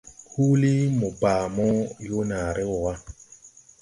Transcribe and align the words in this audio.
Huulí 0.31 0.71
mo 0.99 1.07
baa 1.21 1.45
mo 1.55 1.67
yoo 2.07 2.23
naaré 2.29 2.63
woo 2.69 2.81
wa. 2.85 2.93